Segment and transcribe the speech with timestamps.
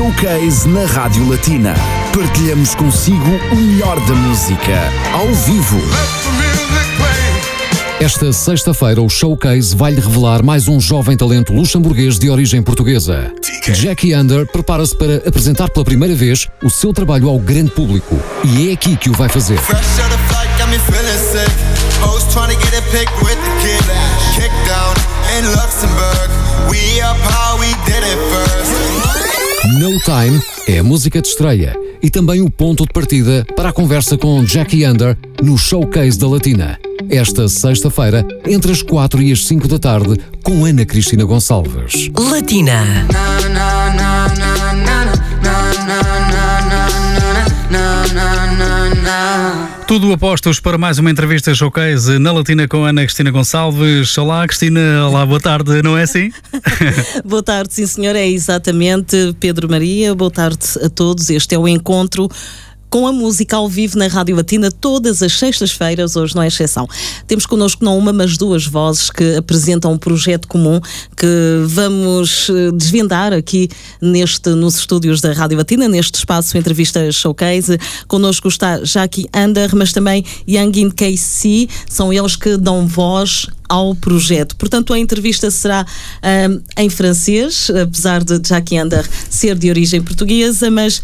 [0.00, 1.74] Showcase na Rádio Latina.
[2.14, 4.72] Partilhamos consigo o melhor da música,
[5.12, 5.76] ao vivo.
[8.00, 13.30] Esta sexta-feira, o Showcase vai-lhe revelar mais um jovem talento luxemburguês de origem portuguesa.
[13.74, 18.18] Jackie Under prepara-se para apresentar pela primeira vez o seu trabalho ao grande público.
[18.42, 19.58] E é aqui que o vai fazer.
[29.80, 30.38] No Time
[30.68, 34.44] é a música de estreia e também o ponto de partida para a conversa com
[34.44, 36.78] Jackie Under no Showcase da Latina.
[37.08, 42.10] Esta sexta-feira, entre as 4 e as 5 da tarde, com Ana Cristina Gonçalves.
[42.14, 43.06] Latina.
[49.86, 54.16] Tudo apostos para mais uma entrevista showcase na Latina com Ana Cristina Gonçalves.
[54.16, 55.06] Olá, Cristina.
[55.06, 56.30] Olá, boa tarde, não é assim?
[57.24, 58.14] boa tarde, sim, senhor.
[58.14, 60.14] É exatamente Pedro Maria.
[60.14, 61.28] Boa tarde a todos.
[61.28, 62.28] Este é o encontro
[62.90, 66.88] com a música ao vivo na Rádio Latina todas as sextas-feiras, hoje não é exceção.
[67.26, 70.80] Temos connosco não uma, mas duas vozes que apresentam um projeto comum
[71.16, 71.26] que
[71.66, 73.68] vamos eh, desvendar aqui
[74.02, 77.78] neste, nos estúdios da Rádio Latina, neste espaço Entrevista Showcase.
[78.08, 84.56] Connosco está Jackie Under, mas também Yangin KC, são eles que dão voz ao projeto.
[84.56, 85.86] Portanto, a entrevista será
[86.48, 91.02] um, em francês, apesar de Jackie Under ser de origem portuguesa, mas uh,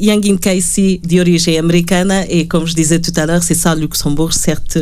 [0.00, 4.32] Yangin Casey de origem americana et comme je disais tout à l'heure, c'est ça Luxembourg,
[4.32, 4.78] certes,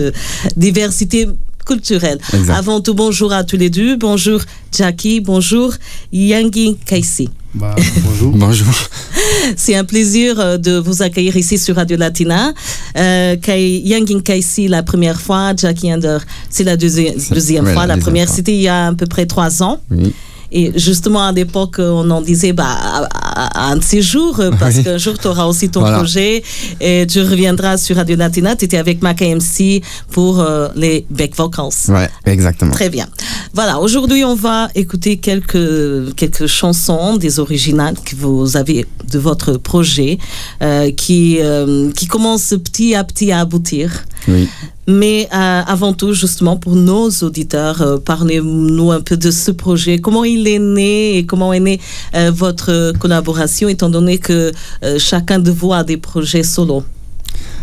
[0.54, 1.26] diversité
[1.64, 2.18] culturelle.
[2.34, 2.58] Exact.
[2.58, 3.96] Avant tout, bonjour à tous les deux.
[3.96, 5.72] Bonjour Jackie, bonjour
[6.12, 7.28] Yangin Casey.
[7.54, 8.32] Bah, bonjour.
[8.34, 8.74] bonjour.
[9.56, 12.52] C'est un plaisir euh, de vous accueillir ici sur Radio Latina.
[12.96, 17.86] Euh, Yangin Casey la première fois, Jackie Under c'est la deuxième, deuxième fois.
[17.86, 19.80] La, la première c'était il y a à peu près trois ans.
[19.90, 20.14] Oui.
[20.52, 24.98] Et justement, à l'époque, on en disait, bah, à, un de ces jours, parce qu'un
[24.98, 25.98] jour, tu auras aussi ton voilà.
[25.98, 26.42] projet
[26.80, 28.56] et tu reviendras sur Radio Latina.
[28.56, 31.68] Tu étais avec Mac MC pour euh, les back vocals.
[31.88, 32.72] Ouais, exactement.
[32.72, 33.06] Très bien.
[33.54, 39.54] Voilà, aujourd'hui, on va écouter quelques, quelques chansons, des originales que vous avez de votre
[39.58, 40.18] projet,
[40.62, 44.04] euh, qui, euh, qui commencent petit à petit à aboutir.
[44.28, 44.48] Oui.
[44.88, 50.00] Mais euh, avant tout, justement, pour nos auditeurs, euh, parlez-nous un peu de ce projet.
[50.00, 51.80] Comment il est né et comment est née
[52.16, 53.21] euh, votre collaboration,
[53.68, 54.52] étant donné que
[54.98, 56.84] chacun de vous a des projets solo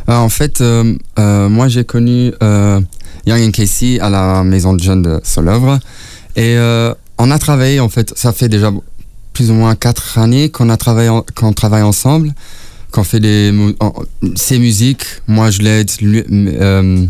[0.07, 0.63] ah, En fait,
[1.17, 2.31] moi, j'ai connu
[3.25, 5.79] Young Casey à la maison de jeunes de Solœuvre.
[6.35, 6.57] Et
[7.17, 8.71] on a travaillé, en fait, ça fait déjà
[9.33, 12.33] plus ou moins quatre années qu'on a travaillé, qu'on travaille ensemble
[12.91, 13.53] qu'on fait des
[14.35, 17.05] ses musiques moi je l'aide euh,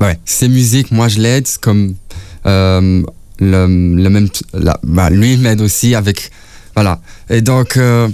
[0.00, 1.94] ouais ses musiques moi je l'aide comme
[2.46, 3.02] euh,
[3.40, 3.66] le,
[3.96, 6.30] le, même la, bah, lui m'aide aussi avec
[6.74, 8.08] voilà et donc euh,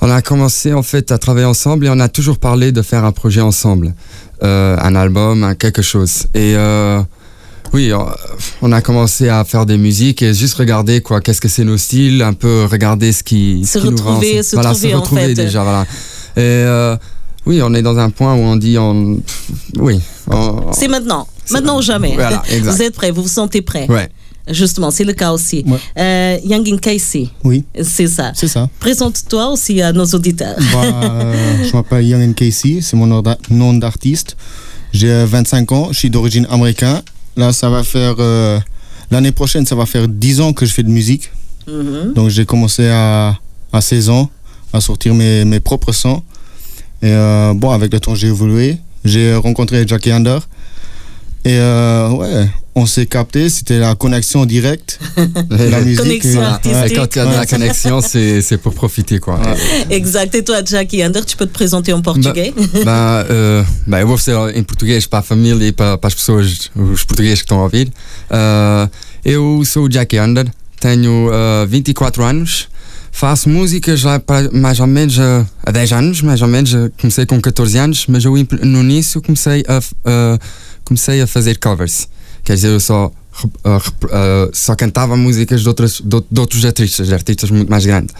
[0.00, 3.04] on a commencé en fait à travailler ensemble et on a toujours parlé de faire
[3.04, 3.94] un projet ensemble
[4.42, 7.00] euh, un album un quelque chose et euh,
[7.72, 7.90] oui,
[8.62, 11.76] on a commencé à faire des musiques et juste regarder quoi, qu'est-ce que c'est nos
[11.78, 14.94] styles, un peu regarder ce qui, se ce qui retrouver, nous se voilà, trouver se
[14.96, 15.34] retrouver en fait.
[15.34, 15.84] déjà, voilà.
[16.36, 16.96] Et
[17.46, 19.18] oui, on est dans un point où on dit, on,
[19.78, 20.00] oui.
[20.30, 21.26] on- C'est maintenant.
[21.50, 22.14] Maintenant ou jamais.
[22.14, 22.70] Voilà, exact.
[22.76, 23.86] Vous êtes prêts, vous vous sentez prêts.
[23.88, 24.08] Ouais.
[24.50, 25.64] Justement, c'est le cas aussi.
[25.66, 25.78] Ouais.
[25.98, 28.32] Euh, Yangin Casey, Oui, c'est ça.
[28.34, 28.68] c'est ça.
[28.78, 30.56] Présente-toi aussi à nos auditeurs.
[30.72, 34.36] Bah, euh, je m'appelle Young Casey, c'est mon nom d'a- nom d'artiste.
[34.92, 37.00] J'ai euh, 25 ans, je suis d'origine américaine.
[37.36, 38.16] Là, ça va faire.
[38.18, 38.60] euh,
[39.10, 41.30] L'année prochaine, ça va faire 10 ans que je fais de musique.
[41.66, 42.12] Mhm.
[42.14, 43.38] Donc, j'ai commencé à,
[43.72, 44.28] à 16 ans
[44.72, 46.22] à sortir mes, mes propres sons.
[47.02, 48.76] Et euh, bon, avec le temps, j'ai évolué.
[49.04, 50.40] J'ai rencontré Jackie Under.
[51.44, 54.98] Et euh, ouais, on s'est capté, c'était la connexion directe.
[55.50, 55.98] la musique.
[56.00, 56.82] Connexion euh, artistique.
[56.82, 56.94] ouais.
[56.94, 59.40] Quand il y a de la connexion, c'est pour profiter, quoi.
[59.90, 60.34] Exact.
[60.34, 62.52] Et toi, Jackie Under, tu peux te présenter en portugais?
[62.84, 66.14] Bah, uh, bem, eu vou ser em português para a família e para, para as
[66.14, 67.88] pessoas, os portugueses que estão a ouvir.
[68.30, 68.90] Uh,
[69.24, 70.46] eu sou o Jackie Under,
[70.80, 72.68] tenho uh, 24 anos,
[73.10, 76.74] faço música já para mais ou menos uh, há 10 anos, mais ou menos.
[76.74, 80.38] uh, Comecei com 14 anos, mas eu no início comecei a, uh,
[80.84, 82.08] comecei a fazer covers.
[82.44, 83.06] Quer dizer, eu só,
[83.42, 87.84] uh, uh, só cantava músicas de, outras, de, de outros artistas, de artistas muito mais
[87.86, 88.14] grandes.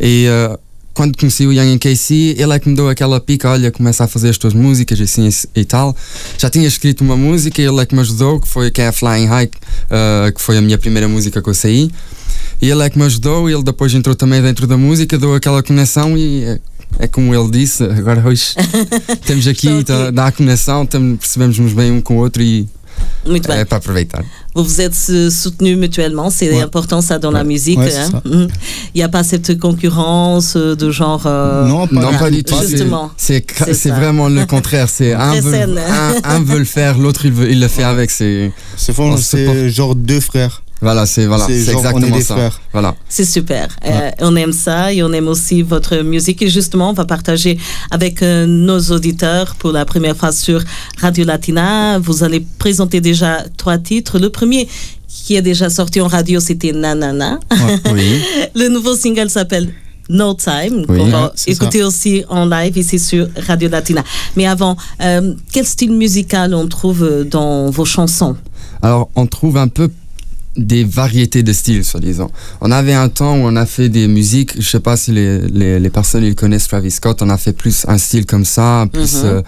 [0.00, 0.58] E uh,
[0.92, 4.08] quando conheci o Young KC, ele é que me deu aquela pica, olha, começa a
[4.08, 5.96] fazer as tuas músicas e assim e tal.
[6.36, 8.92] Já tinha escrito uma música, ele é que me ajudou, que foi que é a
[8.92, 11.88] Flying High, uh, que foi a minha primeira música que eu saí.
[12.60, 15.32] E ele é que me ajudou, e ele depois entrou também dentro da música, deu
[15.36, 16.60] aquela conexão e é,
[16.98, 18.54] é como ele disse, agora hoje
[19.24, 19.84] temos aqui, Estou aqui.
[20.06, 22.66] tá- dá a conexão, tam- percebemos-nos bem um com o outro e
[23.26, 23.58] Muito bem.
[23.58, 24.24] É para aproveitar.
[24.54, 26.62] Vous vous êtes euh, soutenus mutuellement, c'est Ouais.
[26.62, 27.78] important ça dans la musique.
[27.78, 28.10] Ouais, c'est hein.
[28.10, 28.22] ça.
[28.24, 28.48] Mhm.
[28.94, 31.22] Il n'y a pas cette concurrence euh, de genre.
[31.26, 32.54] euh, Non, pas, Non, pas du tout.
[32.60, 33.10] c'est- Justement.
[33.16, 34.88] C'est vraiment le contraire.
[34.88, 38.10] C'est un, un, un veut le faire, l'autre il, veut- il le fait avec.
[38.10, 38.52] C'est
[39.68, 40.62] genre deux frères.
[40.80, 42.34] Voilà, c'est voilà, C'est exactement ça.
[42.34, 42.60] frères.
[42.72, 42.94] Voilà.
[43.08, 43.68] C'est super.
[43.84, 46.40] Euh, on aime ça et on aime aussi votre musique.
[46.42, 47.58] Et justement, on va partager
[47.90, 50.62] avec euh, nos auditeurs pour la première fois sur
[51.00, 51.98] Radio Latina.
[51.98, 54.18] Vous allez présenter déjà trois titres.
[54.18, 54.68] Le premier
[55.08, 57.40] qui est déjà sorti en radio, c'était Nanana.
[57.92, 58.20] Oui.
[58.54, 59.68] Le nouveau single s'appelle
[60.08, 60.98] No Time, Oui.
[60.98, 64.02] qu'on va Ouais, écouter aussi en live ici sur Radio Latina.
[64.36, 68.36] Mais avant, euh, quel style musical on trouve dans vos chansons?
[68.80, 69.90] Alors, on trouve un peu
[70.58, 72.30] des variétés de styles, soi-disant.
[72.60, 75.40] On avait un temps où on a fait des musiques, je sais pas si les,
[75.48, 78.86] les, les personnes ils connaissent Travis Scott, on a fait plus un style comme ça,
[78.92, 79.40] plus euh,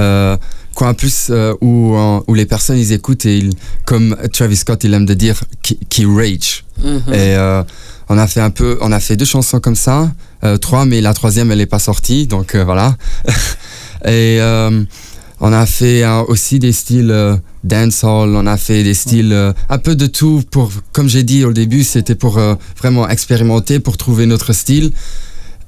[0.00, 0.36] euh,
[0.74, 1.96] quoi, plus euh, où,
[2.26, 3.52] où les personnes ils écoutent et ils,
[3.86, 6.64] comme Travis Scott il aime de dire, qui, qui rage.
[6.82, 7.02] Mhm.
[7.08, 7.62] Et euh,
[8.08, 10.10] on a fait un peu, on a fait deux chansons comme ça,
[10.60, 12.96] trois, mais la troisième elle est pas sortie, donc voilà.
[14.06, 14.38] Et
[15.40, 19.94] on a fait aussi des styles dancehall, on a fait des styles euh, un peu
[19.96, 24.26] de tout pour, comme j'ai dit au début, c'était pour euh, vraiment expérimenter, pour trouver
[24.26, 24.92] notre style.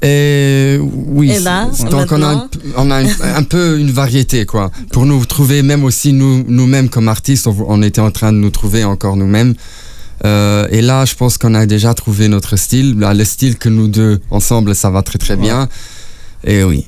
[0.03, 4.47] Et oui, Et là, c'est- donc on a, on a une- un peu une variété
[4.47, 4.71] quoi.
[4.93, 8.39] Pour nous trouver, même aussi nous nous-mêmes comme artistes, on, on était en train de
[8.39, 9.55] nous trouver encore nous-mêmes.
[10.25, 12.99] Euh, et là, je pense qu'on a déjà trouvé notre style.
[12.99, 15.69] Là, le style que nous deux ensemble, ça va très très bien.
[16.45, 16.87] Et oui,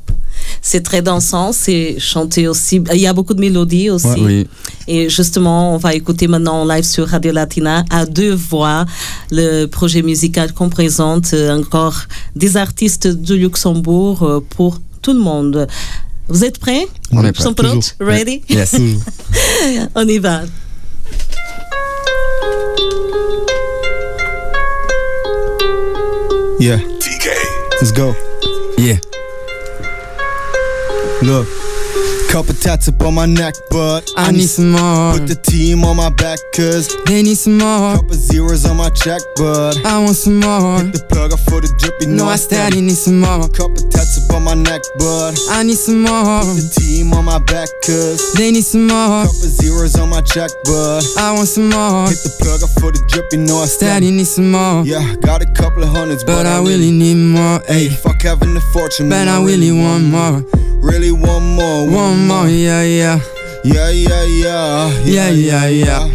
[0.60, 2.82] C'est très dansant, c'est chanté aussi.
[2.92, 4.06] Il y a beaucoup de mélodies aussi.
[4.20, 4.46] oui.
[4.88, 8.84] Et justement, on va écouter maintenant en live sur Radio Latina à deux voix
[9.30, 12.02] le projet musical qu'on présente euh, encore
[12.36, 15.66] des artistes du Luxembourg euh, pour tout le monde.
[16.28, 16.86] Vous êtes prêts?
[17.12, 17.92] On est prêts, Sont prontos?
[18.00, 18.42] Ready?
[18.48, 18.74] Yes.
[19.94, 20.42] On y va.
[26.58, 26.78] Yeah.
[27.80, 28.14] Let's go.
[28.78, 28.98] Yeah.
[31.22, 31.61] Look.
[32.32, 35.12] Couple tats up on my neck, but I need some more.
[35.18, 37.94] Put the team on my back, cause They need some more.
[37.96, 40.80] couple zeros on my check, but I want some more.
[40.80, 43.46] Hit the plug up for the drip, you know No, I steady need some more.
[43.52, 46.40] Couple tats up on my neck, but I need some more.
[46.40, 49.28] Put the team on my back, cause They need some more.
[49.28, 52.08] couple zeros on my check, but I want some more.
[52.08, 54.82] hit the plug up for the drip, you know I Steady need some more.
[54.88, 57.60] Yeah, got a couple of hundreds, But I really need more.
[57.68, 57.96] Hey, Ayy.
[58.00, 60.40] fuck having the fortune, But man, I really want more.
[60.82, 62.21] Really want more, One more.
[62.28, 63.20] Yeah, yeah.
[63.64, 66.06] Yeah, yeah, yeah, Yeah, yeah, yeah.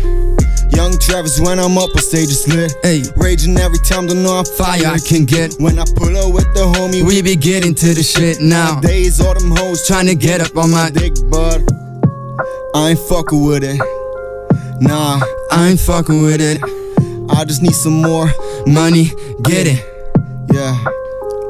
[0.76, 2.74] Young Travis, when I'm up on stage, it's lit.
[2.84, 3.04] Hey.
[3.16, 5.56] Raging every time, don't know how Fire I can get.
[5.60, 8.80] When I pull up with the homie, We be getting to the shit now.
[8.80, 11.62] days, all them hoes Tryna get up on my dick, but
[12.76, 13.78] I ain't fucking with it.
[14.82, 15.20] Nah,
[15.52, 16.62] I ain't fucking with it.
[17.32, 18.30] I just need some more.
[18.66, 19.12] Money,
[19.44, 19.84] get it.
[20.54, 20.78] Yeah,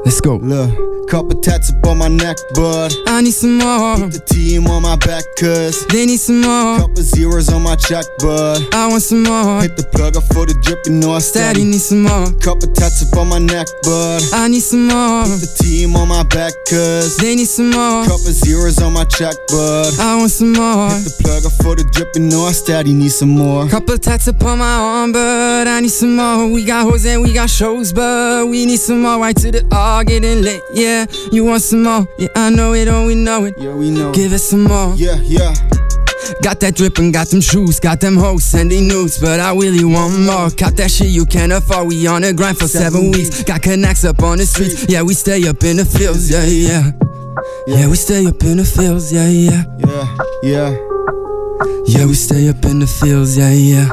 [0.04, 0.36] Let's go.
[0.36, 0.70] look,
[1.08, 3.96] couple tats up on my neck, but I need some more.
[4.08, 6.78] the team on my back, cause They need some more.
[6.78, 9.62] couple zeros on my check, but I want some more.
[9.62, 12.30] hit the plug up for the drip, you know I Steady need some more.
[12.40, 15.24] Couple tats up on my neck, but I need some more.
[15.24, 18.04] the team on my back, cause They need some more.
[18.04, 20.90] couple zeros on my check, but I want some more.
[20.92, 23.66] Hit the plug up for the drip, you know I steady need some more.
[23.68, 26.48] Couple tats upon my arm, but I need some more.
[26.52, 29.18] We got hoes and we got shows, but we need some more.
[29.18, 30.97] Right to the all getting lit, yeah.
[31.32, 32.06] You want some more?
[32.18, 33.54] Yeah, I know it, oh, we know it.
[33.58, 34.12] Yeah, we know.
[34.12, 34.94] Give it some more.
[34.96, 35.54] Yeah, yeah.
[36.42, 39.84] Got that drip and got them shoes, got them hoes sending news, but I really
[39.84, 40.50] want more.
[40.50, 41.88] Cop that shit you can't afford.
[41.88, 43.42] We on the grind for seven weeks.
[43.44, 44.86] Got connects up on the streets.
[44.88, 46.30] Yeah, we stay up in the fields.
[46.30, 46.92] Yeah, yeah.
[47.66, 49.12] Yeah, we stay up in the fields.
[49.12, 49.64] Yeah, yeah.
[49.78, 50.76] Yeah, yeah.
[51.86, 53.36] Yeah, we stay up in the fields.
[53.36, 53.88] Yeah, yeah.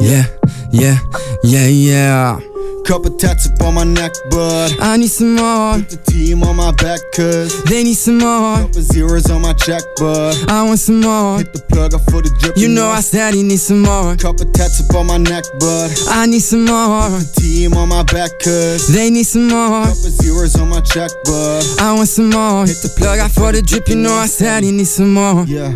[0.00, 0.24] Yeah,
[0.70, 0.98] yeah,
[1.42, 2.40] yeah, yeah.
[2.88, 5.74] Couple tats up on my neck, but I need some more.
[5.76, 8.56] Put the team on my back, cause They need some more.
[8.64, 11.36] couple zeros on my check, but I want some more.
[11.36, 12.56] hit the plug up for the drip.
[12.56, 14.16] You know I said he need some more.
[14.16, 17.20] Couple tats up on my neck, but I need some more.
[17.36, 19.84] team on my back, cause They need some more.
[19.84, 22.64] couple zeros on my check, but I want some more.
[22.64, 23.86] Hit the plug out for the drip.
[23.90, 25.44] You know I said he need some more.
[25.46, 25.74] yeah,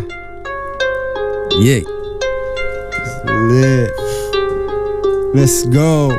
[1.61, 1.81] Yeah.
[3.53, 3.91] lit.
[5.35, 6.09] Let's go.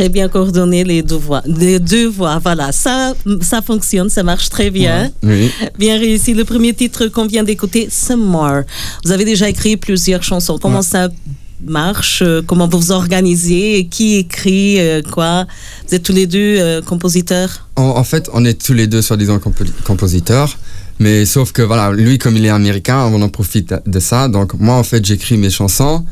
[0.00, 1.42] Très bien coordonné les deux voix.
[1.44, 2.72] Les deux voix, voilà.
[2.72, 5.10] Ça, ça fonctionne, ça marche très bien.
[5.22, 5.50] Oui.
[5.78, 6.32] Bien réussi.
[6.32, 8.62] Le premier titre qu'on vient d'écouter, Some More.
[9.04, 10.58] Vous avez déjà écrit plusieurs chansons.
[10.58, 11.10] Comment ça
[11.62, 12.22] marche?
[12.46, 13.88] Comment vous vous organisez?
[13.90, 14.78] Qui écrit
[15.12, 15.44] quoi?
[15.86, 17.68] Vous êtes tous les deux compositeurs?
[17.76, 19.38] En, fait, on est tous les deux soi-disant
[19.84, 20.56] compositeurs.
[20.98, 24.28] Mais sauf que voilà, lui, comme il est américain, on en profite de ça.
[24.28, 26.06] Donc moi, en fait, j'écris mes chansons.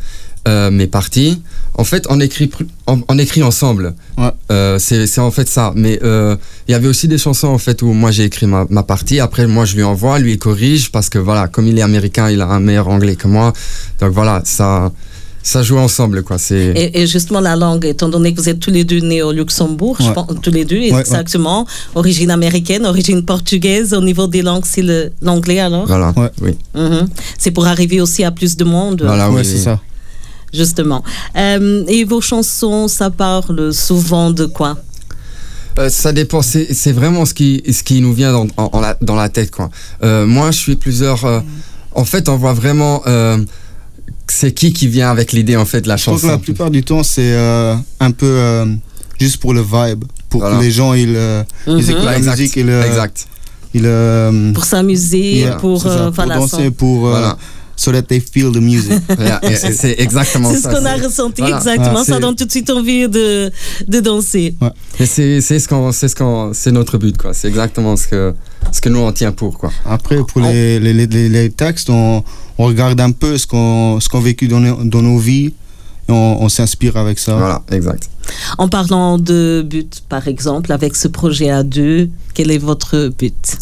[0.47, 1.43] Euh, mes parties.
[1.75, 2.51] En fait, on écrit,
[2.87, 3.95] on, écrit ensemble.
[4.51, 5.73] Euh, c'est en fait ça.
[5.75, 8.67] Mais euh, il y avait aussi des chansons en fait où moi j'ai écrit ma,
[8.71, 9.21] ma, partie.
[9.21, 12.31] Après, moi je lui envoie, lui il corrige parce que voilà, comme il est américain,
[12.31, 13.53] il a un meilleur anglais que moi.
[14.01, 14.93] Donc voilà, ça.
[15.41, 16.37] Ça joue ensemble, quoi.
[16.51, 19.33] Et, et, justement, la langue, étant donné que vous êtes tous les deux nés au
[19.33, 21.65] Luxembourg, je pense, tous les deux, exactement,
[21.95, 24.85] origine américaine, origine portugaise, au niveau des langues, c'est
[25.23, 25.87] l'anglais alors?
[25.87, 26.51] Voilà, oui.
[26.75, 27.09] Mhm.
[27.39, 29.03] C'est pour arriver aussi à plus de monde.
[29.07, 29.81] Voilà, oui, c'est ça
[30.53, 31.03] justement.
[31.37, 34.77] Euh, et vos chansons, ça parle souvent de quoi?
[35.79, 39.29] Euh, ça dépend, c'est vraiment ce qui, ce qui nous vient dans, la, dans la
[39.29, 39.51] tête.
[39.51, 39.71] Quoi.
[40.03, 41.25] Euh, moi, je suis plusieurs.
[41.95, 43.03] en fait, on voit vraiment
[44.31, 46.19] c'est qui qui vient avec l'idée en fait de la chanson.
[46.19, 47.35] Je que la plupart du temps, c'est
[48.01, 48.67] un peu
[49.21, 51.17] juste pour le vibe, pour que les gens ils,
[51.67, 52.57] ils écoutent la musique.
[52.57, 53.29] exact.
[54.55, 57.07] pour s'amuser, pour, pour, danser, pour.
[57.09, 57.39] Voilà
[57.79, 58.93] so that they feel the music.
[59.73, 60.57] c'est exactement ça.
[60.57, 62.03] C'est ce qu'on a ressenti, exactement.
[62.05, 63.51] ça donne tout de suite envie de,
[63.87, 64.55] de danser.
[64.99, 67.33] C'est ce qu'on, c'est ce qu'on, c'est notre but, quoi.
[67.33, 68.35] C'est exactement ce que,
[68.73, 69.71] ce que nous on tient pour, quoi.
[69.87, 72.25] Après, pour les, les, les, les, textes, on,
[72.59, 75.55] on, regarde un peu ce qu'on, ce qu'on a vécu dans nos, dans nos vies.
[76.09, 77.37] Et on, on s'inspire avec ça.
[77.37, 78.11] Voilà, exact.
[78.59, 83.59] En parlant de but, par exemple, avec ce projet à deux, quel est votre but?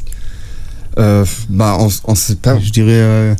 [0.98, 2.58] Euh, bah, on, on sait pas.
[2.58, 3.34] Je dirais euh,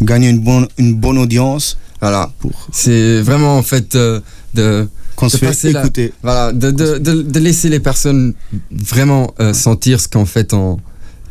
[0.00, 1.78] gagner une bonne, une bonne audience.
[2.00, 2.30] Voilà.
[2.72, 4.20] C'est vraiment en fait euh,
[4.54, 4.88] de.
[5.16, 6.12] Qu'on se fait écouter.
[6.22, 8.34] voilà, de, de, de, laisser les personnes
[8.70, 10.78] vraiment euh, sentir ce qu'en fait on,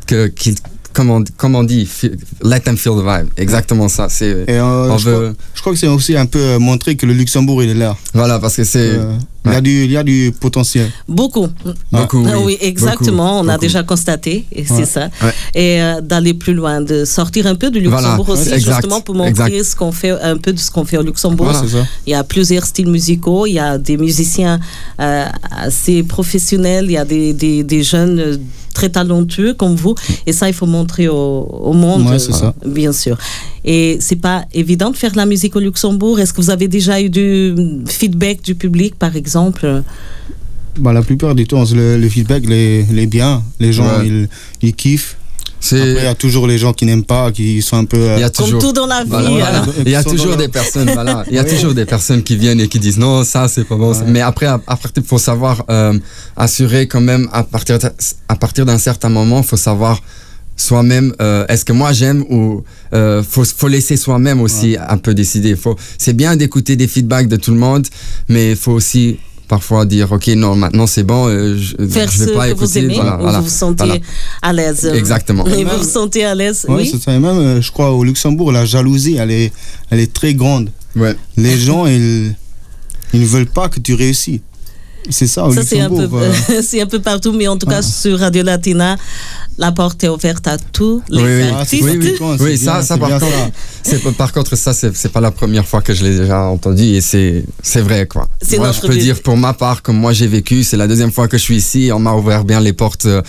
[0.06, 0.56] que, qu'ils
[1.36, 1.88] comme on, dit,
[2.42, 3.28] let them feel the vibe.
[3.36, 4.08] Exactement ça.
[4.08, 7.12] C'est, euh, je, crois, je, crois, que c'est aussi un peu euh, montrer que le
[7.12, 7.96] Luxembourg, il est là.
[8.14, 8.90] Voilà, parce que c'est.
[8.98, 9.14] Euh,
[9.44, 10.90] il, y a du, il y a du potentiel.
[11.08, 11.46] Beaucoup.
[11.92, 12.26] Beaucoup.
[12.28, 13.40] Ah oui, exactement.
[13.40, 15.08] on a déjà constaté, et c'est ça.
[15.54, 19.76] Et d'aller plus loin, de sortir un peu du Luxembourg aussi, justement pour montrer ce
[19.76, 21.52] qu'on fait, un peu de ce qu'on fait au Luxembourg.
[22.06, 24.58] Il y a plusieurs styles musicaux, il y a des musiciens
[24.98, 28.38] assez professionnels, il y a des, des, des jeunes
[28.74, 29.94] très talentueux comme vous.
[30.26, 32.04] Et ça, il faut montrer au, monde,
[32.66, 33.18] bien sûr.
[33.64, 36.20] Et c'est pas évident de faire de la musique au Luxembourg.
[36.20, 37.54] Est-ce que vous avez déjà eu du
[37.86, 39.82] feedback du public, par exemple?
[40.78, 43.42] Bah, La plupart du temps, le, feedback est, bien.
[43.60, 44.28] Les gens, ils,
[44.62, 45.16] ils kiffent.
[45.60, 47.98] Après, il y a toujours les gens qui n'aiment pas, qui sont un peu.
[47.98, 49.10] Euh, Comme tout dans la vie.
[49.12, 49.66] Hein.
[49.84, 51.24] Il y a toujours des personnes, voilà.
[51.28, 53.76] Il y a toujours des personnes qui viennent et qui disent non, ça c'est pas
[53.76, 53.92] bon.
[54.06, 55.98] Mais après, après, il faut savoir euh,
[56.36, 57.78] assurer quand même à partir
[58.28, 60.00] à partir d'un certain moment, il faut savoir
[60.58, 61.14] soi-même.
[61.20, 65.56] Euh, est-ce que moi j'aime ou euh, faut faut laisser soi-même aussi un peu décider.
[65.56, 67.86] Faut c'est bien d'écouter des feedbacks de tout le monde,
[68.28, 72.24] mais il faut aussi parfois dire ok non maintenant c'est bon euh, je, faire je
[72.24, 74.02] vais pas écouter vous aimez, vous vous sentez
[74.42, 74.84] à l'aise.
[74.94, 75.46] Exactement.
[75.46, 76.86] Et vous vous sentez à l'aise oui.
[76.86, 77.14] c'est ça.
[77.14, 79.52] Et même euh, je crois au Luxembourg la jalousie elle est
[79.90, 80.70] elle est très grande.
[80.94, 81.16] Ouais.
[81.36, 82.34] les gens ils
[83.12, 84.42] ils ne veulent pas que tu réussis
[85.10, 86.08] c'est ça, au ça c'est un, peu,
[86.62, 88.96] c'est un peu partout, mais en tout cas sur Radio Latina,
[89.58, 91.82] la porte est ouverte à tous les oui, artistes.
[91.82, 93.26] Oui, oui, oui ça, ça, par, contre,
[93.82, 93.96] ça.
[94.16, 97.80] par contre, ça, c'est pas la première fois que je l'ai déjà entendu et c'est
[97.80, 98.28] vrai, quoi.
[98.56, 101.26] Moi, je peux dire pour ma part, comme moi j'ai vécu, c'est la deuxième fois
[101.26, 103.06] que je suis ici, on m'a ouvert bien les portes.
[103.06, 103.20] Euh,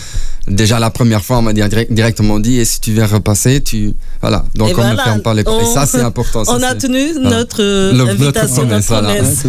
[0.46, 3.94] déjà la première fois, on m'a directement dit, et si tu viens repasser, tu.
[4.20, 4.44] Voilà.
[4.54, 5.62] Donc on ne ferme pas les portes.
[5.62, 6.44] Et ça, c'est important.
[6.48, 7.60] on a tenu notre
[7.92, 9.46] invitation, notre promesse.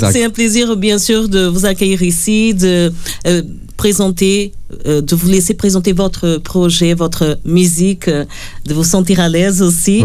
[0.10, 2.92] c'est un plaisir, bien sûr, de vous accueillir ici, de
[3.26, 3.42] euh,
[3.82, 4.52] présenter,
[4.86, 8.24] euh, de vous laisser présenter votre projet, votre musique, euh,
[8.64, 10.04] de vous sentir à l'aise aussi.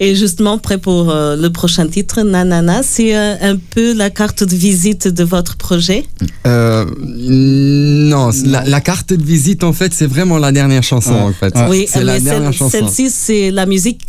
[0.00, 5.08] Et justement, prêt pour le prochain titre, Nanana, c'est un peu la carte de visite
[5.08, 6.04] de votre projet?
[6.46, 11.52] Non, la, carte de visite, en fait, c'est vraiment la dernière chanson, en fait.
[11.68, 12.78] Oui, c'est la dernière chanson.
[12.78, 14.00] Celle-ci, c'est la musique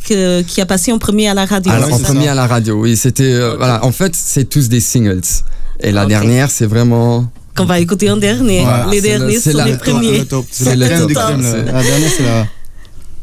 [0.47, 1.73] qui a passé en premier à la radio.
[1.73, 2.95] Alors, en premier à la radio, oui.
[2.95, 5.27] C'était, voilà, en fait, c'est tous des singles.
[5.81, 7.29] Et la dernière, c'est vraiment.
[7.59, 8.65] Qu'on va écouter en dernier.
[8.89, 10.23] les derniers sont les premiers.
[10.49, 10.87] C'est le.
[10.87, 12.47] La dernière, c'est la.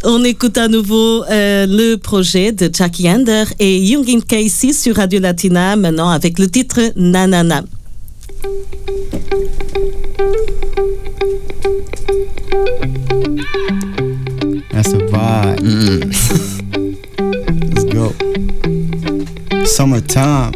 [0.04, 5.20] On écoute à nouveau euh, le projet de Jackie Ander et Youngin Casey sur Radio
[5.20, 7.64] Latina, maintenant avec le titre Nanana.
[14.70, 15.62] That's a vibe.
[15.64, 16.00] Mm.
[17.72, 18.12] Let's go.
[19.64, 20.55] Summertime.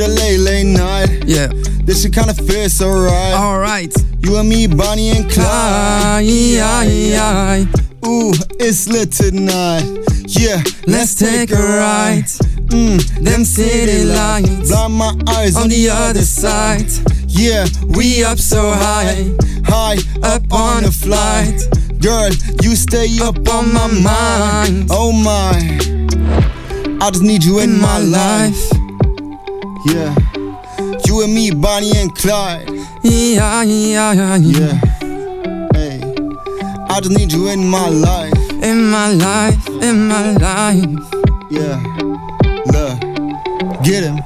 [0.00, 1.24] the late, late night.
[1.26, 1.48] Yeah.
[1.84, 3.34] This shit kinda feels so right.
[3.34, 3.94] Alright.
[4.20, 6.24] You and me, Bonnie and Clyde.
[6.24, 7.68] Clyde.
[8.06, 9.84] Ooh, it's lit tonight.
[10.26, 12.24] Yeah, let's take a ride.
[12.72, 14.70] Mm, them city lights.
[14.70, 16.90] Blind my eyes on the other side.
[17.26, 19.34] Yeah, we up so high.
[19.66, 21.60] High up on the flight.
[22.00, 22.30] Girl,
[22.62, 24.88] you stay up on my mind.
[24.90, 25.52] Oh my.
[27.02, 28.79] I just need you in, in my, my life.
[29.86, 30.14] Yeah.
[31.06, 32.68] You and me, Bonnie and Clyde.
[33.02, 34.80] Yeah, yeah, yeah, yeah.
[35.72, 36.00] Hey.
[36.88, 38.32] I just need you in my life.
[38.62, 40.84] In my life, in my life.
[41.50, 41.80] Yeah.
[42.66, 43.00] Look.
[43.82, 44.18] Get him.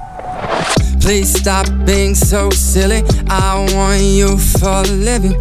[1.01, 3.03] Please stop being so silly.
[3.29, 5.41] I want you for a living.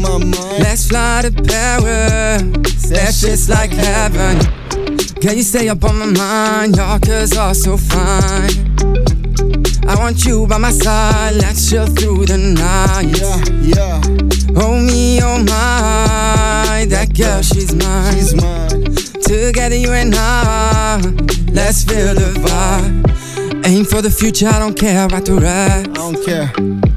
[0.00, 0.34] my mind.
[0.58, 2.88] Let's fly to Paris.
[2.88, 4.38] That shit's like heaven.
[5.20, 6.76] Can you stay up on my mind?
[6.76, 8.50] Y'all cause are so fine.
[9.86, 11.34] I want you by my side.
[11.34, 13.18] Let's chill through the night.
[13.18, 14.00] Yeah, yeah.
[14.56, 16.86] Oh me, oh my.
[16.88, 18.14] That girl, she's mine.
[18.14, 18.84] She's mine.
[19.22, 21.00] Together, you and I.
[21.52, 23.66] Let's feel the vibe.
[23.66, 25.90] Aim for the future, I don't care about the rest.
[25.90, 26.52] I don't care.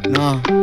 [0.10, 0.63] Nah.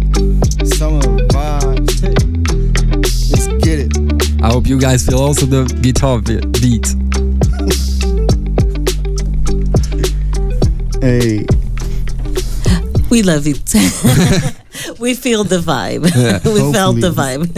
[4.51, 6.85] I hope you guys feel also the guitar be- beat.
[11.01, 11.45] Hey.
[13.09, 14.57] We love it.
[15.01, 16.03] We feel the vibe.
[16.45, 17.49] We felt the vibe.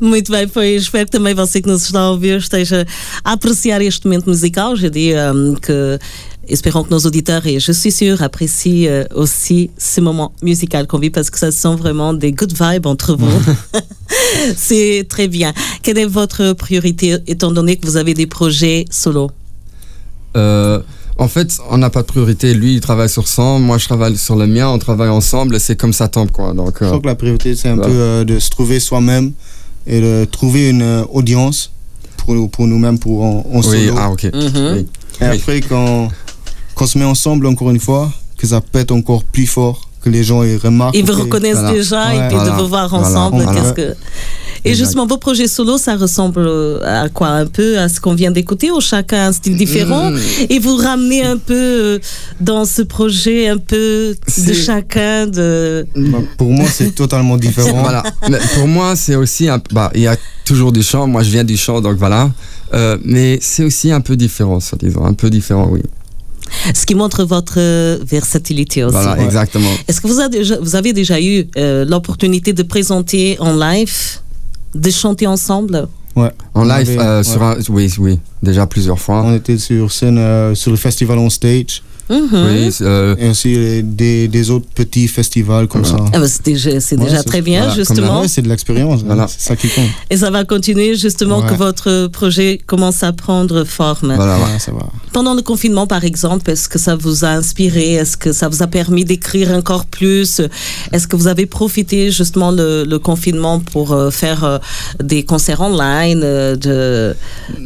[0.00, 2.86] Muito bem, pois espero que também você que nos está a ouvir esteja
[3.24, 4.76] a apreciar este momento musical.
[4.76, 5.98] Je dis euh, que
[6.46, 10.98] espérons que nos auditeurs et je suis sûre apprécient euh, aussi ce moment musical qu'on
[10.98, 13.26] vit parce que ça sent vraiment des good vibes entre vous.
[14.56, 15.52] C'est très bien.
[15.82, 19.30] Quelle est votre priorité étant donné que vous avez des projets solo?
[20.36, 20.80] Euh,
[21.18, 22.54] en fait, on n'a pas de priorité.
[22.54, 24.68] Lui, il travaille sur son, moi, je travaille sur le mien.
[24.68, 26.52] On travaille ensemble et c'est comme ça tombe, quoi.
[26.54, 27.90] Donc, Je euh, crois que la priorité, c'est un Voilà.
[27.90, 29.32] peu euh, de se trouver soi-même
[29.86, 31.72] et de trouver une euh, audience
[32.18, 33.94] pour, nous- pour nous-mêmes, pour en, en oui, solo.
[33.98, 34.24] ah, ok.
[34.24, 34.32] Mhm.
[34.74, 34.86] Oui.
[35.20, 35.36] Et oui.
[35.36, 36.08] après, quand,
[36.74, 40.10] quand on se met ensemble, encore une fois, que ça pète encore plus fort, que
[40.10, 40.96] les gens ils remarquent.
[40.96, 41.72] Ils vous reconnaissent voilà.
[41.72, 42.28] déjà et Ouais.
[42.28, 42.50] puis Voilà.
[42.52, 43.42] de vous voir ensemble.
[43.42, 43.60] Voilà.
[43.60, 43.94] qu'est-ce que...
[44.64, 44.84] Et Exact.
[44.86, 46.48] justement, vos projets solo, ça ressemble
[46.84, 50.10] à quoi Un peu à ce qu'on vient d'écouter ou chacun a un style différent
[50.10, 50.18] Mm.
[50.50, 51.98] Et vous ramenez un peu euh,
[52.40, 55.86] dans ce projet un peu de chacun de...
[55.96, 57.82] Bah, pour moi, c'est totalement différent.
[57.82, 58.02] Voilà.
[58.28, 61.06] Mais pour moi, c'est aussi un bah, il y a toujours du chant.
[61.06, 62.30] Moi, je viens du chant, donc voilà.
[62.74, 65.82] Euh, mais c'est aussi un peu différent, ça disons, un peu différent, oui.
[66.74, 68.92] Ce qui montre votre euh, versatilité aussi.
[68.96, 69.70] Voilà, exactement.
[69.86, 73.94] Est-ce que vous avez déjà, vous avez déjà eu euh, l'opportunité de présenter en live,
[74.74, 75.88] de chanter ensemble?
[76.16, 76.30] Ouais.
[76.54, 77.24] En On live, avait- euh, ouais.
[77.24, 79.22] sur un, oui, oui, déjà plusieurs fois.
[79.24, 82.28] On était sur scène, euh, sur le festival on stage, Mhm.
[82.32, 85.98] Oui, euh, et aussi les- des, des autres petits festivals comme Voilà.
[86.06, 86.10] ça.
[86.14, 88.26] Ah bah, c'est déjà, c'est Ouais, déjà c'est- très bien, voilà, justement.
[88.28, 89.26] C'est de l'expérience, Voilà.
[89.28, 89.88] c'est ça qui compte.
[90.10, 91.48] Et ça va continuer justement Ouais.
[91.50, 94.14] que votre projet commence à prendre forme.
[94.14, 94.36] voilà.
[94.38, 94.86] Ouais, ça va.
[95.12, 97.94] Pendant le confinement, par exemple, est-ce que ça vous a inspiré?
[97.94, 100.40] Est-ce que ça vous a permis d'écrire encore plus?
[100.92, 104.58] Est-ce que vous avez profité justement le, le confinement pour euh, faire euh,
[105.02, 107.14] des concerts online euh, de...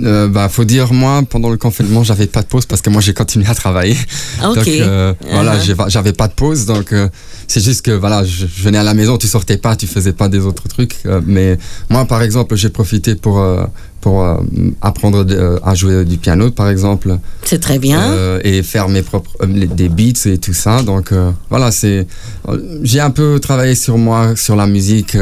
[0.04, 3.00] Euh, bah, faut dire, moi, pendant le confinement, j'avais pas de pause parce que moi,
[3.00, 3.96] j'ai continué à travailler.
[4.40, 4.56] Donc
[5.30, 5.90] voilà, uh-huh.
[5.90, 6.94] j'avais pas de pause, donc
[7.46, 10.28] c'est juste que voilà, je, venais à la maison, tu sortais pas, tu faisais pas
[10.28, 10.96] des autres trucs.
[11.26, 11.58] mais
[11.90, 13.44] moi, par exemple, j'ai profité pour
[14.02, 14.36] pour euh,
[14.82, 17.16] apprendre euh, à jouer du piano, par exemple.
[17.44, 18.00] C'est très bien.
[18.00, 20.82] Euh, et faire mes propres des beats et tout ça.
[20.82, 21.14] Donc
[21.48, 22.06] voilà, c'est
[22.82, 25.16] j'ai un peu travaillé sur moi, sur la musique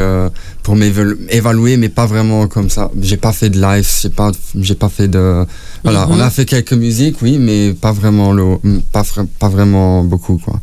[0.62, 2.90] pour m'évaluer, mais pas vraiment comme ça.
[3.00, 5.44] J'ai pas fait de live, j'ai pas j'ai pas fait de
[5.84, 6.08] voilà.
[6.10, 8.56] On a fait quelques musiques, oui, mais pas vraiment le,
[8.92, 9.04] pas
[9.38, 10.58] pas vraiment beaucoup quoi.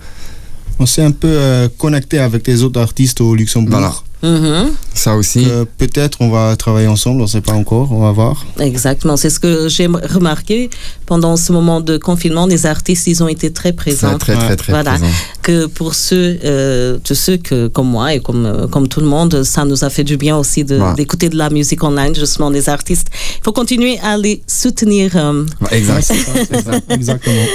[0.80, 3.80] On s'est un peu connecté avec les autres artistes au Luxembourg.
[3.80, 3.94] Voilà.
[4.24, 4.72] Mhm.
[4.94, 5.46] Ça aussi.
[5.78, 8.46] Peut-être on va travailler ensemble, on ne sait pas encore, on va voir.
[8.60, 10.70] Exactement, c'est ce que j'ai remarqué
[11.06, 12.46] pendant ce moment de confinement.
[12.46, 14.18] Les artistes, ils ont été très présents.
[14.18, 14.98] Très, très, très, voilà.
[15.42, 19.08] Que pour ceux, euh, de ceux que, comme moi et comme, euh, comme tout le
[19.08, 22.70] monde, ça nous a fait du bien aussi d'écouter de, la musique online, justement, des
[22.70, 23.08] artistes.
[23.38, 25.12] Il faut continuer à les soutenir.
[25.16, 25.46] Euh.
[25.72, 26.12] Exact.
[26.90, 27.46] Exactement.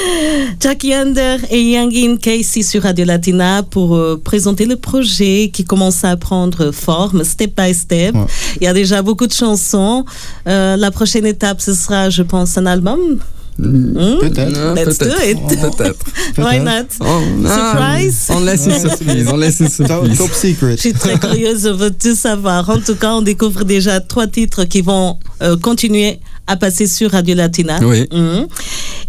[0.60, 6.16] Jackie Under et Yangin Casey sur Radio Latina pour présenter le projet qui commence à
[6.16, 8.14] prendre forme, step by step.
[8.60, 10.04] Il y a déjà beaucoup de chansons.
[10.46, 13.18] Euh, la prochaine étape, ce sera, je pense, un album.
[13.58, 14.18] Hmm?
[14.20, 14.74] Peut-être.
[14.74, 15.60] Let's peut do it.
[15.60, 16.04] Peut-être.
[16.38, 16.86] Why not?
[17.00, 18.28] Oh, surprise?
[18.30, 19.28] On laisse une surprise.
[19.30, 20.18] On laisse une surprise.
[20.18, 20.72] Top, secret.
[20.76, 22.68] Je suis très curieuse de tout savoir.
[22.70, 27.10] En tout cas, on découvre déjà trois titres qui vont euh, continuer à passer sur
[27.10, 27.78] Radio Latina.
[27.82, 28.08] Oui.
[28.10, 28.46] Hmm.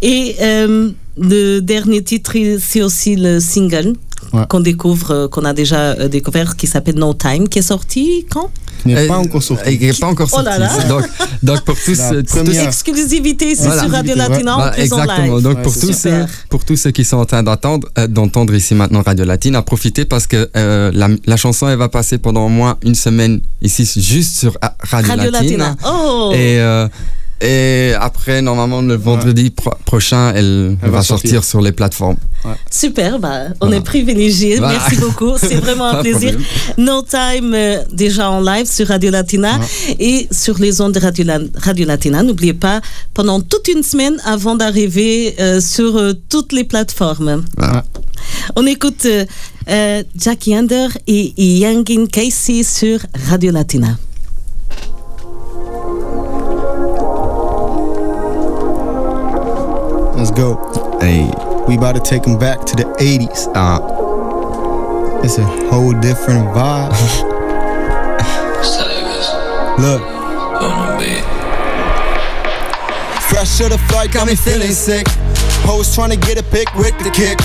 [0.01, 3.93] Et euh, le dernier titre, c'est aussi le single
[4.49, 8.25] qu'on découvre, euh, qu'on a déjà euh, découvert, qui s'appelle No Time, qui est sorti
[8.29, 8.49] quand?
[8.85, 9.75] Il n'est pas encore sorti.
[9.79, 10.49] Il n'est pas encore sorti.
[10.89, 11.03] Donc,
[11.43, 15.39] donc, pour tous, toute exclusivité ici sur Radio Latina voilà, Exactement.
[15.39, 16.07] Donc pour tous,
[16.49, 20.27] pour tous ceux qui sont en train d'entendre, d'entendre ici maintenant Radio Latina, profitez parce
[20.27, 24.57] que la, la, chanson elle va passer pendant au moins une semaine ici juste sur
[24.89, 25.75] Radio, Radio Latina.
[25.85, 26.31] Oh.
[26.33, 26.59] Et
[27.43, 29.53] et après, normalement, le vendredi
[29.85, 31.43] prochain, elle, va, sortir.
[31.43, 32.15] sur les plateformes.
[32.71, 34.61] Super, bah, on est privilégiés.
[34.61, 35.33] Merci beaucoup.
[35.37, 36.37] C'est vraiment un plaisir.
[36.77, 39.59] No Time, euh, déjà en live sur Radio Latina
[39.99, 41.01] et sur les ondes de
[41.59, 42.23] Radio, Latina.
[42.23, 42.79] N'oubliez pas,
[43.13, 47.43] pendant toute une semaine avant d'arriver euh, sur euh, toutes les plateformes.
[48.55, 49.05] On écoute
[50.15, 53.97] Jackie Under et Yangin Casey sur Radio Latina.
[60.23, 60.55] Let's go.
[61.01, 61.29] Hey,
[61.67, 63.51] we about to take them back to the 80s.
[63.53, 66.91] Uh, it's a whole different vibe.
[69.83, 70.01] Look.
[73.27, 75.05] Fresh to the flight, got me feeling sick.
[75.67, 77.37] Hoes trying to get a pic with the kick.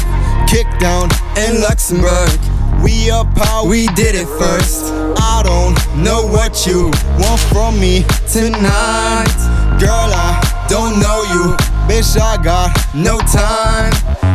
[0.46, 2.38] Kick down in Luxembourg.
[2.80, 4.92] We up how we did it first.
[5.18, 9.34] I don't know what you want from me tonight.
[9.80, 13.90] Girl, I don't know you Bitch, I got no time.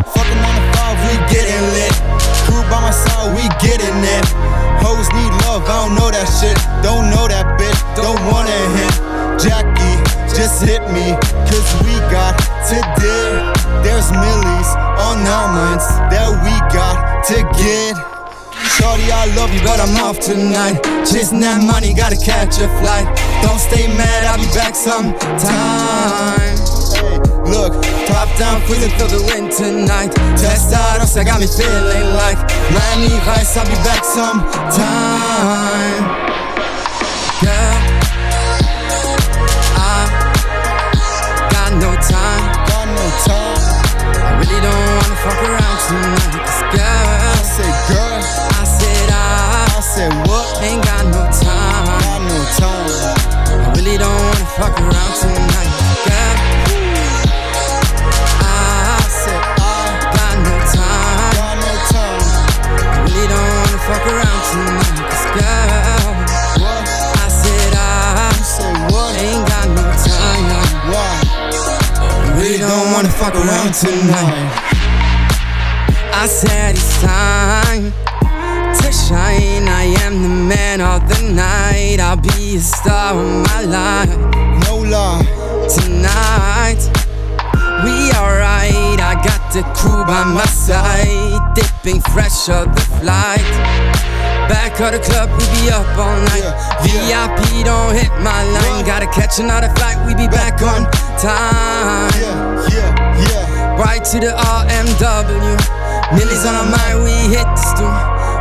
[0.10, 1.94] Fucking on the five, we getting lit.
[2.50, 4.26] Crew by my side, we getting it.
[4.82, 6.58] Hoes need love, I don't know that shit.
[6.82, 8.98] Don't know that bitch, don't wanna hit.
[9.38, 10.02] Jackie,
[10.34, 11.14] just hit me,
[11.46, 12.34] cause we got
[12.74, 13.38] to deal.
[13.86, 17.94] There's millies on our minds that we got to get.
[18.82, 20.82] Shorty, I love you, but I'm off tonight.
[21.06, 23.06] Chasing that money, gotta catch a flight.
[23.46, 26.63] Don't stay mad, I'll be back sometime.
[27.54, 27.74] Look,
[28.08, 30.10] top down, freezing, feel the wind tonight.
[30.36, 32.40] Testados, I got me feeling like
[32.74, 33.56] Miami Vice.
[33.56, 35.63] I'll be back sometime.
[89.54, 93.46] The crew by my side, dipping fresh off the flight.
[94.50, 96.42] Back of the club, we be up all night.
[96.90, 98.84] Yeah, VIP don't hit my line.
[98.84, 100.90] Gotta catch another flight, we be back on
[101.22, 102.10] time.
[102.18, 102.66] Yeah,
[103.30, 105.54] yeah, Right to the RMW.
[106.18, 107.94] Millies on our mind, we hit the stool.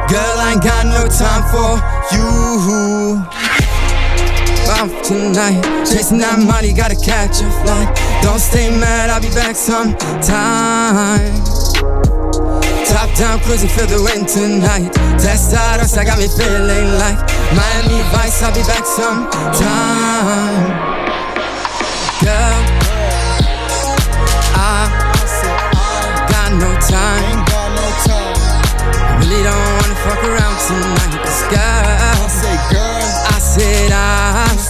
[0.08, 1.76] Girl, I ain't got no time for
[2.16, 3.71] you.
[4.80, 5.60] Off tonight.
[5.84, 7.88] Chasing that money, gotta catch a flight.
[8.22, 11.32] Don't stay mad, I'll be back sometime.
[12.86, 14.92] Top down, cruising, feel the wind tonight.
[15.18, 17.18] Testados, I got me feeling like
[17.56, 18.42] Miami Vice.
[18.42, 19.32] I'll be back sometime.
[22.22, 22.60] Girl,
[24.54, 24.88] I
[26.30, 27.38] got no time.
[29.20, 31.12] Really don't wanna fuck around tonight.
[31.50, 34.61] Girl, Say girl, I said I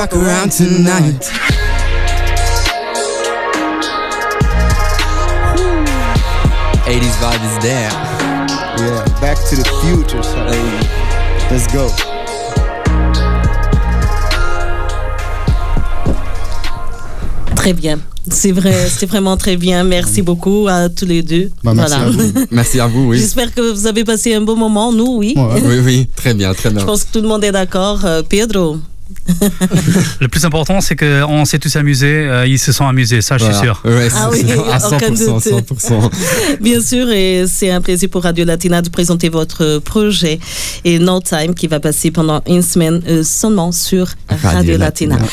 [0.00, 1.20] fuck around tonight.
[6.88, 7.90] 80s vibe is there.
[8.80, 10.22] Yeah, back to the future.
[10.22, 10.38] So.
[11.50, 11.90] Let's go.
[17.54, 17.98] Très bien.
[18.30, 19.84] C'est vrai, c'est vraiment très bien.
[19.84, 21.50] Merci beaucoup à tous les deux.
[21.62, 22.32] Bah, merci à vous.
[22.50, 23.18] Merci à vous, oui.
[23.18, 24.92] J'espère que vous avez passé un bon moment.
[24.92, 25.34] Nous, oui.
[25.36, 25.62] Ouais.
[25.62, 26.80] Oui, oui, très bien, très bien.
[26.80, 28.02] Je pense que tout le monde est d'accord.
[28.06, 28.78] Euh, Pedro,
[30.20, 32.26] Le plus important, c'est qu'on s'est tous amusés.
[32.26, 33.80] euh, ils se sont amusés, ça, je suis sûr.
[33.84, 35.16] Ouais, Ah oui, à aucun 100%,
[35.68, 35.78] doute.
[35.80, 36.10] 100%.
[36.60, 40.38] bien sûr, et c'est un plaisir pour Radio Latina de présenter votre projet
[40.84, 45.14] et No Time qui va passer pendant une semaine euh, seulement sur Radio, Radio Latina.
[45.16, 45.32] Latina.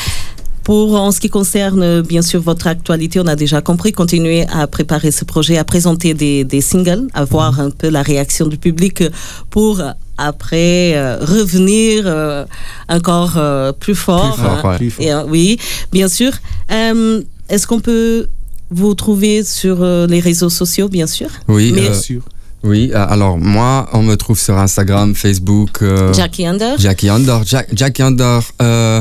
[0.64, 4.66] Pour en ce qui concerne bien sûr votre actualité, on a déjà compris, continuez à
[4.66, 8.58] préparer ce projet, à présenter des, des singles, à voir un peu la réaction du
[8.58, 9.02] public
[9.48, 9.80] pour
[10.18, 12.44] après euh, revenir euh,
[12.88, 14.34] encore euh, plus fort.
[14.34, 14.70] Plus fort, hein.
[14.72, 14.76] ouais.
[14.76, 15.04] Plus fort.
[15.04, 15.58] Et, euh, oui,
[15.92, 16.32] bien sûr.
[16.70, 18.26] Euh, Est-ce qu'on peut
[18.70, 21.28] vous trouver sur euh, les réseaux sociaux, bien sûr?
[21.48, 22.20] Oui, euh, Bien sûr.
[22.62, 22.92] oui.
[22.92, 28.02] Alors moi, on me trouve sur Instagram, Facebook, euh, Jackie Under, Jackie Under, Jack, Jackie
[28.02, 29.00] Under euh,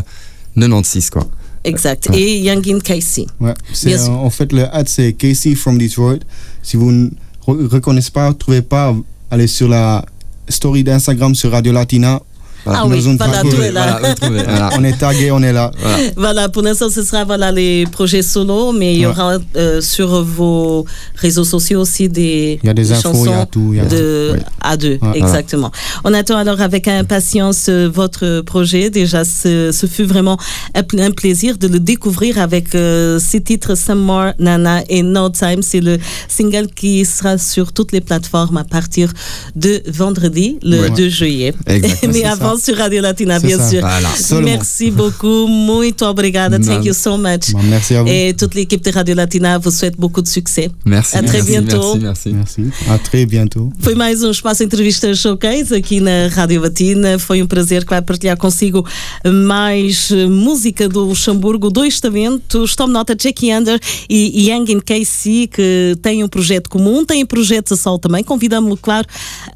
[0.55, 1.27] 96 quoi.
[1.63, 2.09] exact.
[2.09, 2.19] ouais.
[2.21, 3.25] Et Youngin Casey.
[3.41, 3.53] Ouais.
[3.83, 4.11] Bien sûr.
[4.11, 6.19] euh, en fait, le ad, c'est Casey from Detroit.
[6.63, 7.09] Si vous ne
[7.45, 8.95] re- reconnaissez pas, trouvez pas,
[9.29, 10.05] allez sur la
[10.49, 12.21] story d'Instagram sur Radio Latina.
[12.65, 13.99] Ah oui, voilà, tout est là.
[13.99, 14.69] Voilà, voilà.
[14.77, 15.71] On est tagué, on est là.
[16.15, 19.11] Voilà, pour l'instant, ce sera voilà, les projets solo, mais il y Ouais.
[19.11, 23.27] aura euh, sur vos réseaux sociaux aussi des, Il y a des infos, il y
[23.29, 23.69] a chansons tout.
[23.73, 24.39] il y a- de Oui.
[24.61, 25.71] à deux, Ouais, exactement.
[26.03, 28.89] On attend alors avec impatience euh, votre projet.
[28.89, 30.37] Déjà, ce, ce fut vraiment
[30.75, 35.03] un, pl- un plaisir de le découvrir avec euh, ces titres Some More, Nana et
[35.03, 35.61] No Time.
[35.61, 39.13] C'est le single qui sera sur toutes les plateformes à partir
[39.55, 40.89] de vendredi, le Ouais.
[40.89, 41.53] 2 juillet.
[41.65, 43.69] Exactement, Mais avant sur Radio Latina, bien ça.
[43.69, 43.81] sûr.
[43.81, 44.09] Voilà.
[44.41, 45.47] Merci beaucoup.
[45.47, 46.59] Muito obrigada.
[46.59, 47.51] Thank you so much.
[47.51, 48.09] Bon, merci à vous.
[48.09, 50.69] Et toute l'équipe de Radio Latina vous souhaite beaucoup de succès.
[50.85, 51.17] Merci.
[51.17, 51.95] À très merci, bientôt.
[51.97, 52.61] Merci, merci.
[52.61, 52.89] Merci.
[52.89, 53.71] À très bientôt.
[53.79, 57.19] Foi mais um espaço entrevista showcase aqui na Rádio Latina.
[57.19, 58.85] Foi um prazer que vai partilhar consigo
[59.25, 63.79] mais música do Luxemburgo, dois talentos, tome nota Jackie Under
[64.09, 68.23] e Yang in KC, que têm um projeto comum, têm projetos a sol também.
[68.23, 69.07] Convidamos-lo, claro,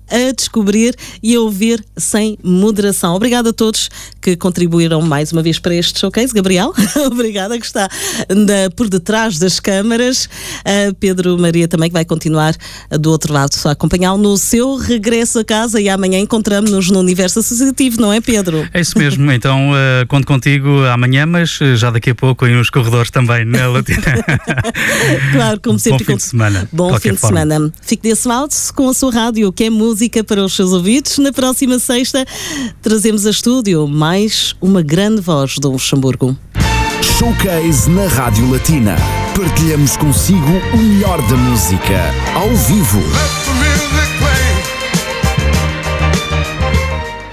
[0.10, 2.81] a descobrir e a ouvir sem moderação.
[3.16, 3.90] Obrigada a todos
[4.22, 6.34] que contribuíram mais uma vez para este showcase.
[6.34, 6.74] Gabriel,
[7.08, 7.88] obrigada, que está
[8.30, 10.30] na- por detrás das câmaras.
[10.66, 12.56] A Pedro Maria também, que vai continuar
[13.00, 17.40] do outro lado a acompanhá-lo no seu regresso a casa e amanhã encontramos-nos no Universo
[17.40, 18.68] Associativo, não é, Pedro?
[18.74, 22.54] É isso mesmo, então eh, conto contigo amanhã, mas eh, já daqui a pouco aí
[22.54, 24.02] nos corredores também na Latina.
[25.34, 26.04] Claro, como sempre.
[26.04, 26.70] Bom fim de semana.
[26.72, 27.40] Bom fim de forma.
[27.42, 27.74] semana.
[27.82, 31.18] Fique desse lado com a sua rádio, que é música para os seus ouvidos.
[31.18, 32.26] Na próxima sexta,
[32.82, 36.38] trazemos a estúdio mais uma grande voz do Luxemburgo.
[37.02, 38.96] Showcase na Rádio Latina.
[39.36, 43.00] Partilhamos consigo o melhor da música, ao vivo.
[43.00, 44.11] Let the music